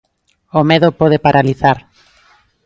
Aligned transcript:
O 0.59 0.61
medo 0.69 0.89
pode 0.99 1.17
paralizar. 1.25 1.77